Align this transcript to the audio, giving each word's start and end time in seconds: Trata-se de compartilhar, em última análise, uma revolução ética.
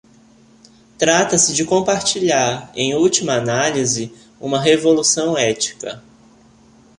Trata-se 0.97 1.53
de 1.53 1.63
compartilhar, 1.63 2.71
em 2.75 2.95
última 2.95 3.33
análise, 3.35 4.11
uma 4.39 4.59
revolução 4.59 5.37
ética. 5.37 6.01